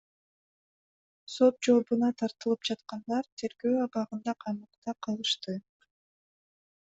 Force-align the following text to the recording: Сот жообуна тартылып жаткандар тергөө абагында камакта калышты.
Сот 1.33 1.59
жообуна 1.67 2.07
тартылып 2.21 2.65
жаткандар 2.69 3.29
тергөө 3.41 3.73
абагында 3.83 4.35
камакта 4.47 4.97
калышты. 5.09 5.55